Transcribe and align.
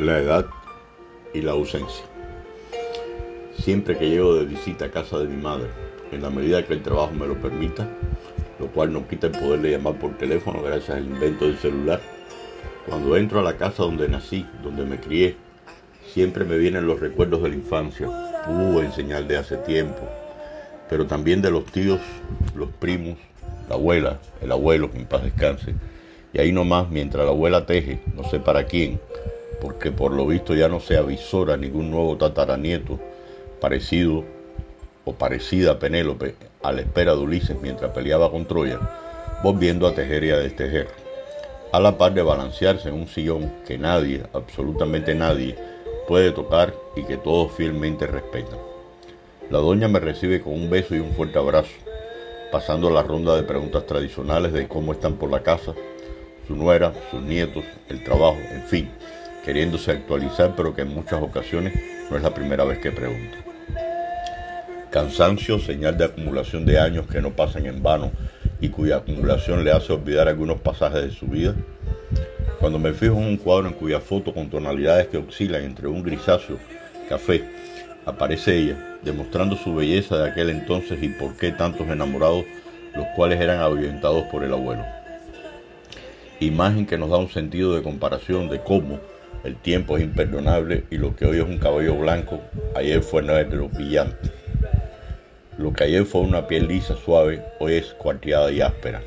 la 0.00 0.18
edad 0.18 0.46
y 1.32 1.42
la 1.42 1.52
ausencia. 1.52 2.04
Siempre 3.58 3.96
que 3.96 4.08
llego 4.08 4.34
de 4.34 4.46
visita 4.46 4.86
a 4.86 4.90
casa 4.90 5.18
de 5.18 5.26
mi 5.26 5.40
madre, 5.40 5.68
en 6.12 6.22
la 6.22 6.30
medida 6.30 6.64
que 6.64 6.74
el 6.74 6.82
trabajo 6.82 7.12
me 7.12 7.26
lo 7.26 7.34
permita, 7.34 7.88
lo 8.58 8.66
cual 8.68 8.92
no 8.92 9.06
quita 9.06 9.28
el 9.28 9.32
poder 9.32 9.60
de 9.60 9.70
llamar 9.72 9.98
por 9.98 10.16
teléfono 10.16 10.62
gracias 10.62 10.96
al 10.96 11.04
invento 11.04 11.46
del 11.46 11.58
celular, 11.58 12.00
cuando 12.86 13.16
entro 13.16 13.40
a 13.40 13.42
la 13.42 13.56
casa 13.56 13.82
donde 13.82 14.08
nací, 14.08 14.46
donde 14.62 14.84
me 14.84 14.98
crié, 14.98 15.36
siempre 16.12 16.44
me 16.44 16.58
vienen 16.58 16.86
los 16.86 17.00
recuerdos 17.00 17.42
de 17.42 17.50
la 17.50 17.54
infancia, 17.54 18.08
uh, 18.08 18.80
en 18.80 18.92
señal 18.92 19.28
de 19.28 19.36
hace 19.36 19.56
tiempo, 19.58 20.08
pero 20.88 21.06
también 21.06 21.42
de 21.42 21.50
los 21.50 21.66
tíos, 21.66 22.00
los 22.56 22.70
primos, 22.70 23.16
la 23.68 23.76
abuela, 23.76 24.18
el 24.40 24.50
abuelo, 24.50 24.90
que 24.90 24.98
en 24.98 25.06
paz 25.06 25.22
descanse, 25.22 25.74
y 26.32 26.40
ahí 26.40 26.52
nomás, 26.52 26.90
mientras 26.90 27.24
la 27.24 27.30
abuela 27.30 27.66
teje, 27.66 28.00
no 28.16 28.24
sé 28.24 28.40
para 28.40 28.64
quién, 28.64 29.00
porque 29.60 29.92
por 29.92 30.12
lo 30.12 30.26
visto 30.26 30.54
ya 30.54 30.68
no 30.68 30.80
se 30.80 30.96
avisora 30.96 31.56
ningún 31.56 31.90
nuevo 31.90 32.16
tataranieto 32.16 32.98
parecido 33.60 34.24
o 35.04 35.12
parecida 35.12 35.72
a 35.72 35.78
Penélope 35.78 36.34
a 36.62 36.72
la 36.72 36.80
espera 36.80 37.14
de 37.14 37.20
Ulises 37.20 37.56
mientras 37.60 37.92
peleaba 37.92 38.30
con 38.30 38.46
Troya, 38.46 38.78
volviendo 39.42 39.86
a 39.86 39.94
tejer 39.94 40.24
y 40.24 40.30
a 40.30 40.38
destejer, 40.38 40.88
a 41.72 41.80
la 41.80 41.96
par 41.96 42.14
de 42.14 42.22
balancearse 42.22 42.88
en 42.88 42.94
un 42.94 43.08
sillón 43.08 43.52
que 43.66 43.78
nadie, 43.78 44.22
absolutamente 44.32 45.14
nadie, 45.14 45.56
puede 46.06 46.32
tocar 46.32 46.74
y 46.96 47.04
que 47.04 47.16
todos 47.16 47.52
fielmente 47.52 48.06
respetan. 48.06 48.58
La 49.50 49.58
doña 49.58 49.88
me 49.88 50.00
recibe 50.00 50.40
con 50.40 50.52
un 50.52 50.70
beso 50.70 50.94
y 50.94 51.00
un 51.00 51.12
fuerte 51.12 51.38
abrazo, 51.38 51.70
pasando 52.52 52.90
la 52.90 53.02
ronda 53.02 53.36
de 53.36 53.42
preguntas 53.42 53.86
tradicionales 53.86 54.52
de 54.52 54.68
cómo 54.68 54.92
están 54.92 55.14
por 55.14 55.30
la 55.30 55.42
casa, 55.42 55.74
su 56.46 56.56
nuera, 56.56 56.92
sus 57.10 57.22
nietos, 57.22 57.64
el 57.88 58.02
trabajo, 58.02 58.38
en 58.52 58.62
fin, 58.64 58.90
queriéndose 59.44 59.92
actualizar, 59.92 60.54
pero 60.56 60.74
que 60.74 60.82
en 60.82 60.94
muchas 60.94 61.22
ocasiones 61.22 61.74
no 62.10 62.16
es 62.16 62.22
la 62.22 62.34
primera 62.34 62.64
vez 62.64 62.78
que 62.78 62.92
pregunta. 62.92 63.38
Cansancio, 64.90 65.58
señal 65.58 65.96
de 65.96 66.06
acumulación 66.06 66.66
de 66.66 66.78
años 66.78 67.06
que 67.06 67.20
no 67.20 67.30
pasan 67.30 67.66
en 67.66 67.82
vano 67.82 68.10
y 68.60 68.68
cuya 68.70 68.96
acumulación 68.96 69.64
le 69.64 69.70
hace 69.70 69.92
olvidar 69.92 70.28
algunos 70.28 70.60
pasajes 70.60 71.02
de 71.02 71.10
su 71.12 71.26
vida. 71.26 71.54
Cuando 72.58 72.78
me 72.78 72.92
fijo 72.92 73.14
en 73.14 73.24
un 73.24 73.36
cuadro 73.36 73.68
en 73.68 73.74
cuya 73.74 74.00
foto 74.00 74.34
con 74.34 74.50
tonalidades 74.50 75.06
que 75.06 75.18
oscilan 75.18 75.62
entre 75.62 75.86
un 75.86 76.02
grisáceo 76.02 76.58
café, 77.08 77.44
aparece 78.04 78.56
ella, 78.56 78.98
demostrando 79.02 79.56
su 79.56 79.74
belleza 79.74 80.18
de 80.18 80.30
aquel 80.30 80.50
entonces 80.50 81.02
y 81.02 81.08
por 81.08 81.36
qué 81.36 81.52
tantos 81.52 81.88
enamorados, 81.88 82.44
los 82.94 83.06
cuales 83.14 83.40
eran 83.40 83.60
ahuyentados 83.60 84.24
por 84.24 84.42
el 84.42 84.52
abuelo. 84.52 84.84
Imagen 86.40 86.86
que 86.86 86.98
nos 86.98 87.10
da 87.10 87.18
un 87.18 87.30
sentido 87.30 87.74
de 87.74 87.82
comparación 87.82 88.48
de 88.48 88.60
cómo, 88.60 88.98
el 89.44 89.56
tiempo 89.56 89.96
es 89.96 90.04
imperdonable 90.04 90.84
y 90.90 90.96
lo 90.96 91.16
que 91.16 91.24
hoy 91.24 91.38
es 91.38 91.44
un 91.44 91.58
cabello 91.58 91.96
blanco, 91.96 92.40
ayer 92.74 93.02
fue 93.02 93.22
negro 93.22 93.68
brillante. 93.68 94.30
Lo 95.56 95.72
que 95.72 95.84
ayer 95.84 96.04
fue 96.04 96.22
una 96.22 96.46
piel 96.46 96.68
lisa, 96.68 96.94
suave, 96.96 97.42
hoy 97.58 97.74
es 97.74 97.86
cuarteada 97.94 98.50
y 98.50 98.60
áspera. 98.60 99.02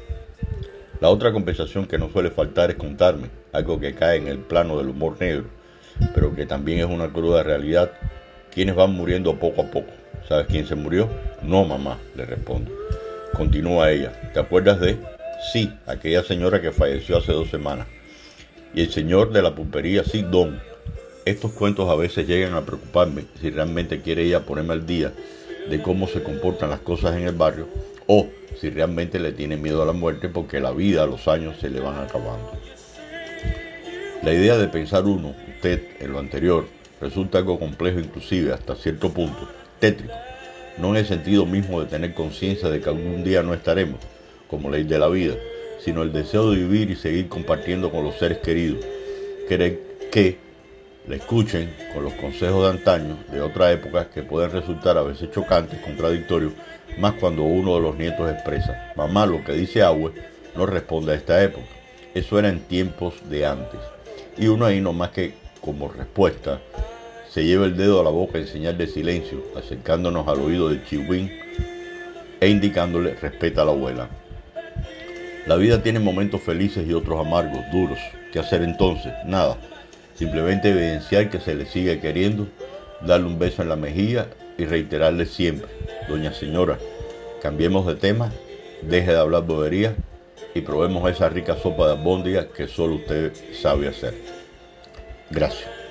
La 1.01 1.09
otra 1.09 1.31
compensación 1.31 1.85
que 1.85 1.97
no 1.97 2.09
suele 2.09 2.31
faltar 2.31 2.71
es 2.71 2.77
contarme 2.77 3.29
algo 3.51 3.79
que 3.79 3.93
cae 3.93 4.17
en 4.17 4.27
el 4.27 4.39
plano 4.39 4.77
del 4.77 4.89
humor 4.89 5.17
negro, 5.19 5.45
pero 6.15 6.35
que 6.35 6.45
también 6.45 6.79
es 6.79 6.85
una 6.85 7.11
cruda 7.11 7.43
realidad, 7.43 7.91
quienes 8.51 8.75
van 8.75 8.91
muriendo 8.91 9.35
poco 9.39 9.61
a 9.61 9.71
poco. 9.71 9.91
¿Sabes 10.27 10.47
quién 10.47 10.65
se 10.65 10.75
murió? 10.75 11.09
No, 11.41 11.65
mamá, 11.65 11.99
le 12.15 12.25
respondo. 12.25 12.71
Continúa 13.33 13.91
ella. 13.91 14.31
¿Te 14.33 14.39
acuerdas 14.39 14.79
de? 14.79 14.97
Sí, 15.51 15.71
aquella 15.85 16.23
señora 16.23 16.61
que 16.61 16.71
falleció 16.71 17.17
hace 17.17 17.33
dos 17.33 17.49
semanas 17.49 17.87
y 18.73 18.81
el 18.81 18.91
señor 18.91 19.31
de 19.31 19.41
la 19.41 19.55
pulpería, 19.55 20.03
sí, 20.03 20.23
don. 20.23 20.59
Estos 21.25 21.51
cuentos 21.51 21.89
a 21.89 21.95
veces 21.95 22.27
llegan 22.27 22.53
a 22.53 22.65
preocuparme 22.65 23.25
si 23.39 23.49
realmente 23.49 24.01
quiere 24.01 24.23
ella 24.23 24.41
ponerme 24.41 24.73
al 24.73 24.85
día 24.85 25.13
de 25.69 25.81
cómo 25.81 26.07
se 26.07 26.21
comportan 26.21 26.69
las 26.69 26.81
cosas 26.81 27.15
en 27.15 27.27
el 27.27 27.35
barrio 27.35 27.67
o 28.07 28.27
si 28.59 28.69
realmente 28.69 29.19
le 29.19 29.31
tiene 29.31 29.55
miedo 29.55 29.81
a 29.81 29.85
la 29.85 29.93
muerte 29.93 30.27
porque 30.27 30.59
la 30.59 30.71
vida, 30.71 31.05
los 31.05 31.27
años 31.27 31.57
se 31.59 31.69
le 31.69 31.79
van 31.79 31.97
acabando. 31.99 32.51
La 34.21 34.33
idea 34.33 34.57
de 34.57 34.67
pensar 34.67 35.05
uno, 35.05 35.33
usted, 35.55 35.81
en 35.99 36.11
lo 36.11 36.19
anterior, 36.19 36.65
resulta 36.99 37.37
algo 37.37 37.59
complejo 37.59 37.99
inclusive 37.99 38.53
hasta 38.53 38.75
cierto 38.75 39.09
punto, 39.09 39.47
tétrico, 39.79 40.13
no 40.77 40.89
en 40.89 40.97
el 40.97 41.05
sentido 41.05 41.45
mismo 41.45 41.81
de 41.81 41.87
tener 41.87 42.13
conciencia 42.13 42.69
de 42.69 42.81
que 42.81 42.89
algún 42.89 43.23
día 43.23 43.43
no 43.43 43.53
estaremos, 43.53 43.99
como 44.49 44.69
ley 44.69 44.83
de 44.83 44.99
la 44.99 45.07
vida, 45.07 45.35
sino 45.83 46.03
el 46.03 46.13
deseo 46.13 46.51
de 46.51 46.57
vivir 46.57 46.89
y 46.91 46.95
seguir 46.95 47.27
compartiendo 47.27 47.91
con 47.91 48.03
los 48.03 48.15
seres 48.15 48.37
queridos. 48.37 48.85
Querer 49.49 49.79
que 50.11 50.37
le 51.07 51.17
escuchen 51.17 51.73
con 51.93 52.03
los 52.03 52.13
consejos 52.13 52.63
de 52.63 52.77
antaño, 52.77 53.17
de 53.31 53.41
otra 53.41 53.71
época, 53.71 54.09
que 54.09 54.23
pueden 54.23 54.51
resultar 54.51 54.97
a 54.97 55.03
veces 55.03 55.31
chocantes, 55.31 55.81
contradictorios, 55.81 56.53
más 56.97 57.13
cuando 57.15 57.43
uno 57.43 57.75
de 57.75 57.81
los 57.81 57.97
nietos 57.97 58.31
expresa, 58.31 58.93
mamá, 58.95 59.25
lo 59.25 59.43
que 59.43 59.53
dice 59.53 59.81
Agüe 59.81 60.13
no 60.55 60.65
responde 60.65 61.11
a 61.11 61.15
esta 61.15 61.43
época. 61.43 61.65
Eso 62.13 62.39
era 62.39 62.49
en 62.49 62.59
tiempos 62.59 63.15
de 63.29 63.45
antes. 63.45 63.79
Y 64.37 64.47
uno 64.47 64.65
ahí 64.65 64.79
nomás 64.79 65.09
que 65.09 65.33
como 65.59 65.91
respuesta 65.91 66.61
se 67.29 67.43
lleva 67.43 67.65
el 67.65 67.75
dedo 67.75 67.99
a 67.99 68.03
la 68.03 68.11
boca 68.11 68.37
en 68.37 68.47
señal 68.47 68.77
de 68.77 68.87
silencio, 68.87 69.43
acercándonos 69.57 70.27
al 70.27 70.39
oído 70.39 70.69
de 70.69 70.83
Chihuín 70.85 71.31
e 72.39 72.47
indicándole 72.47 73.15
respeta 73.15 73.63
a 73.63 73.65
la 73.65 73.71
abuela. 73.71 74.22
La 75.45 75.57
vida 75.57 75.83
tiene 75.83 75.99
momentos 75.99 76.41
felices 76.41 76.87
y 76.87 76.93
otros 76.93 77.19
amargos, 77.19 77.59
duros. 77.71 77.99
¿Qué 78.31 78.39
hacer 78.39 78.61
entonces? 78.61 79.11
Nada. 79.25 79.57
Simplemente 80.15 80.69
evidenciar 80.69 81.29
que 81.29 81.39
se 81.39 81.53
le 81.53 81.65
sigue 81.65 81.99
queriendo, 81.99 82.47
darle 83.01 83.27
un 83.27 83.37
beso 83.37 83.61
en 83.61 83.69
la 83.69 83.75
mejilla 83.75 84.27
y 84.57 84.65
reiterarle 84.65 85.25
siempre, 85.25 85.67
doña 86.07 86.31
señora, 86.31 86.77
cambiemos 87.41 87.85
de 87.87 87.95
tema, 87.95 88.31
deje 88.83 89.11
de 89.11 89.19
hablar 89.19 89.45
boberías 89.45 89.95
y 90.55 90.61
probemos 90.61 91.09
esa 91.09 91.27
rica 91.29 91.57
sopa 91.57 91.87
de 91.87 91.93
albóndiga 91.93 92.47
que 92.47 92.67
solo 92.67 92.95
usted 92.95 93.33
sabe 93.53 93.87
hacer. 93.87 94.13
Gracias. 95.29 95.82